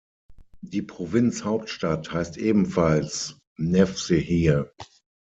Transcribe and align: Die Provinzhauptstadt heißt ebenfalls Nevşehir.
Die 0.63 0.81
Provinzhauptstadt 0.81 2.11
heißt 2.11 2.37
ebenfalls 2.37 3.37
Nevşehir. 3.59 4.73